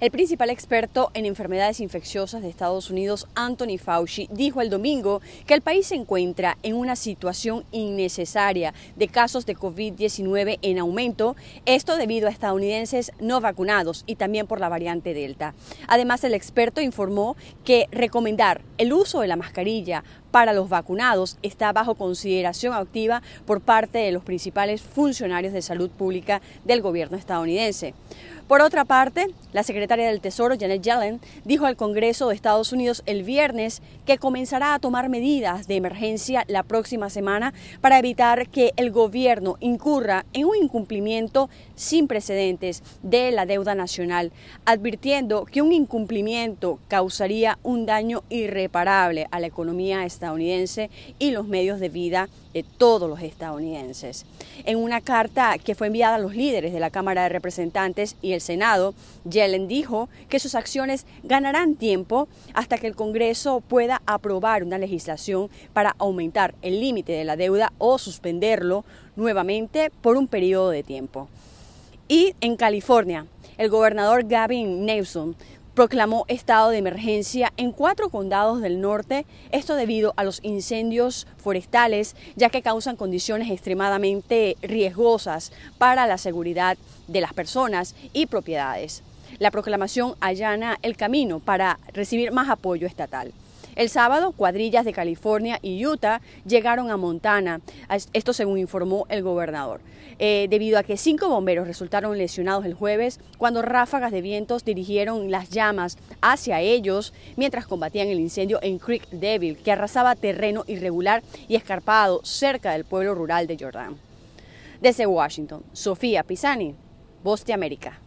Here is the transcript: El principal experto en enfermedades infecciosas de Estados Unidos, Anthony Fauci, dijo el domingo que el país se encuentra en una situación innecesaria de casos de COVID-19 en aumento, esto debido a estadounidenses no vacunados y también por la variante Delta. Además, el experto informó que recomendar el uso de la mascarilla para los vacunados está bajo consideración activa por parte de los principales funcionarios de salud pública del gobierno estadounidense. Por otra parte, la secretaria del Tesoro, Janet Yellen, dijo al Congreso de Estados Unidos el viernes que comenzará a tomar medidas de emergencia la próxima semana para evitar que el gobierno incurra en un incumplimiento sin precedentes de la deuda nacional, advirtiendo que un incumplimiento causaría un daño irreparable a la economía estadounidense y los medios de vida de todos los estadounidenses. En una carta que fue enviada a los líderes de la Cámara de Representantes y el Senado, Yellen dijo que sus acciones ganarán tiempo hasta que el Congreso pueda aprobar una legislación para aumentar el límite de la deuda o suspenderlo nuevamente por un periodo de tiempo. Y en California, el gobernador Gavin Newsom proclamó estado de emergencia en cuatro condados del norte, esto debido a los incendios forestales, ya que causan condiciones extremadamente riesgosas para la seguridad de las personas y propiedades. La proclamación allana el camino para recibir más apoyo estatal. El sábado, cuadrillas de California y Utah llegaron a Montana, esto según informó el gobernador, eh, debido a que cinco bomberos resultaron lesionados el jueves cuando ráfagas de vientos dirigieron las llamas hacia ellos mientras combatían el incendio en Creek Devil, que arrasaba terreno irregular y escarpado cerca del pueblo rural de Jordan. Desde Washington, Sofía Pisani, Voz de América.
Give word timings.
El 0.00 0.12
principal 0.12 0.50
experto 0.50 1.10
en 1.12 1.26
enfermedades 1.26 1.80
infecciosas 1.80 2.40
de 2.40 2.48
Estados 2.48 2.88
Unidos, 2.88 3.26
Anthony 3.34 3.78
Fauci, 3.82 4.28
dijo 4.30 4.60
el 4.60 4.70
domingo 4.70 5.20
que 5.44 5.54
el 5.54 5.60
país 5.60 5.88
se 5.88 5.96
encuentra 5.96 6.56
en 6.62 6.76
una 6.76 6.94
situación 6.94 7.64
innecesaria 7.72 8.74
de 8.94 9.08
casos 9.08 9.44
de 9.44 9.56
COVID-19 9.56 10.60
en 10.62 10.78
aumento, 10.78 11.34
esto 11.66 11.96
debido 11.96 12.28
a 12.28 12.30
estadounidenses 12.30 13.10
no 13.18 13.40
vacunados 13.40 14.04
y 14.06 14.14
también 14.14 14.46
por 14.46 14.60
la 14.60 14.68
variante 14.68 15.14
Delta. 15.14 15.54
Además, 15.88 16.22
el 16.22 16.34
experto 16.34 16.80
informó 16.80 17.36
que 17.64 17.88
recomendar 17.90 18.62
el 18.78 18.92
uso 18.92 19.20
de 19.20 19.26
la 19.26 19.34
mascarilla 19.34 20.04
para 20.38 20.52
los 20.52 20.68
vacunados 20.68 21.36
está 21.42 21.72
bajo 21.72 21.96
consideración 21.96 22.72
activa 22.72 23.22
por 23.44 23.60
parte 23.60 23.98
de 23.98 24.12
los 24.12 24.22
principales 24.22 24.80
funcionarios 24.80 25.52
de 25.52 25.62
salud 25.62 25.90
pública 25.90 26.40
del 26.64 26.80
gobierno 26.80 27.16
estadounidense. 27.16 27.92
Por 28.46 28.62
otra 28.62 28.86
parte, 28.86 29.26
la 29.52 29.62
secretaria 29.62 30.06
del 30.06 30.22
Tesoro, 30.22 30.54
Janet 30.58 30.80
Yellen, 30.80 31.20
dijo 31.44 31.66
al 31.66 31.76
Congreso 31.76 32.28
de 32.28 32.34
Estados 32.34 32.72
Unidos 32.72 33.02
el 33.04 33.22
viernes 33.22 33.82
que 34.06 34.16
comenzará 34.16 34.72
a 34.72 34.78
tomar 34.78 35.10
medidas 35.10 35.66
de 35.66 35.76
emergencia 35.76 36.44
la 36.48 36.62
próxima 36.62 37.10
semana 37.10 37.52
para 37.82 37.98
evitar 37.98 38.48
que 38.48 38.72
el 38.76 38.90
gobierno 38.90 39.56
incurra 39.60 40.24
en 40.32 40.46
un 40.46 40.56
incumplimiento 40.56 41.50
sin 41.74 42.08
precedentes 42.08 42.82
de 43.02 43.32
la 43.32 43.44
deuda 43.44 43.74
nacional, 43.74 44.32
advirtiendo 44.64 45.44
que 45.44 45.60
un 45.60 45.72
incumplimiento 45.72 46.78
causaría 46.88 47.58
un 47.62 47.84
daño 47.84 48.22
irreparable 48.30 49.26
a 49.30 49.40
la 49.40 49.48
economía 49.48 50.06
estadounidense 50.06 50.27
y 51.18 51.30
los 51.30 51.46
medios 51.46 51.80
de 51.80 51.88
vida 51.88 52.28
de 52.52 52.62
todos 52.62 53.08
los 53.08 53.20
estadounidenses. 53.22 54.26
En 54.64 54.78
una 54.78 55.00
carta 55.00 55.56
que 55.58 55.74
fue 55.74 55.86
enviada 55.86 56.16
a 56.16 56.18
los 56.18 56.34
líderes 56.34 56.72
de 56.72 56.80
la 56.80 56.90
Cámara 56.90 57.22
de 57.22 57.28
Representantes 57.28 58.16
y 58.20 58.32
el 58.32 58.40
Senado, 58.40 58.94
Yellen 59.28 59.68
dijo 59.68 60.08
que 60.28 60.40
sus 60.40 60.54
acciones 60.54 61.06
ganarán 61.22 61.76
tiempo 61.76 62.28
hasta 62.54 62.78
que 62.78 62.86
el 62.86 62.96
Congreso 62.96 63.60
pueda 63.60 64.02
aprobar 64.06 64.64
una 64.64 64.78
legislación 64.78 65.50
para 65.72 65.94
aumentar 65.98 66.54
el 66.62 66.80
límite 66.80 67.12
de 67.12 67.24
la 67.24 67.36
deuda 67.36 67.72
o 67.78 67.98
suspenderlo 67.98 68.84
nuevamente 69.16 69.90
por 70.02 70.16
un 70.16 70.26
periodo 70.26 70.70
de 70.70 70.82
tiempo. 70.82 71.28
Y 72.08 72.34
en 72.40 72.56
California, 72.56 73.26
el 73.58 73.68
gobernador 73.68 74.26
Gavin 74.26 74.86
Newsom 74.86 75.34
proclamó 75.78 76.24
estado 76.26 76.70
de 76.70 76.78
emergencia 76.78 77.52
en 77.56 77.70
cuatro 77.70 78.08
condados 78.08 78.60
del 78.60 78.80
norte, 78.80 79.26
esto 79.52 79.76
debido 79.76 80.12
a 80.16 80.24
los 80.24 80.40
incendios 80.42 81.28
forestales, 81.36 82.16
ya 82.34 82.50
que 82.50 82.62
causan 82.62 82.96
condiciones 82.96 83.48
extremadamente 83.48 84.56
riesgosas 84.60 85.52
para 85.78 86.08
la 86.08 86.18
seguridad 86.18 86.76
de 87.06 87.20
las 87.20 87.32
personas 87.32 87.94
y 88.12 88.26
propiedades. 88.26 89.04
La 89.38 89.52
proclamación 89.52 90.16
allana 90.18 90.80
el 90.82 90.96
camino 90.96 91.38
para 91.38 91.78
recibir 91.92 92.32
más 92.32 92.48
apoyo 92.48 92.88
estatal. 92.88 93.32
El 93.78 93.90
sábado, 93.90 94.32
cuadrillas 94.32 94.84
de 94.84 94.92
California 94.92 95.60
y 95.62 95.86
Utah 95.86 96.20
llegaron 96.44 96.90
a 96.90 96.96
Montana, 96.96 97.60
esto 98.12 98.32
según 98.32 98.58
informó 98.58 99.06
el 99.08 99.22
gobernador, 99.22 99.80
eh, 100.18 100.48
debido 100.50 100.80
a 100.80 100.82
que 100.82 100.96
cinco 100.96 101.28
bomberos 101.28 101.68
resultaron 101.68 102.18
lesionados 102.18 102.64
el 102.64 102.74
jueves 102.74 103.20
cuando 103.38 103.62
ráfagas 103.62 104.10
de 104.10 104.20
vientos 104.20 104.64
dirigieron 104.64 105.30
las 105.30 105.50
llamas 105.50 105.96
hacia 106.20 106.60
ellos 106.60 107.14
mientras 107.36 107.68
combatían 107.68 108.08
el 108.08 108.18
incendio 108.18 108.58
en 108.62 108.80
Creek 108.80 109.08
Devil, 109.10 109.56
que 109.56 109.70
arrasaba 109.70 110.16
terreno 110.16 110.64
irregular 110.66 111.22
y 111.46 111.54
escarpado 111.54 112.20
cerca 112.24 112.72
del 112.72 112.84
pueblo 112.84 113.14
rural 113.14 113.46
de 113.46 113.58
Jordan. 113.60 113.96
Desde 114.80 115.06
Washington, 115.06 115.62
Sofía 115.72 116.24
Pisani, 116.24 116.74
Voz 117.22 117.44
de 117.44 117.52
América. 117.52 118.00